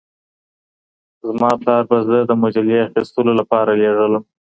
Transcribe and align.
زما 1.27 1.49
پلار 1.61 1.83
به 1.89 1.97
زه 2.07 2.17
د 2.25 2.31
مجلې 2.43 2.75
اخیستلو 2.87 3.31
لپاره 3.39 3.71
لېږلم. 3.81 4.23